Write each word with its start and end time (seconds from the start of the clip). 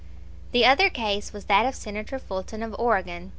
The 0.51 0.65
other 0.65 0.89
case 0.89 1.31
was 1.31 1.45
that 1.45 1.67
of 1.67 1.75
Senator 1.75 2.17
Fulton, 2.17 2.63
of 2.63 2.75
Oregon. 2.79 3.29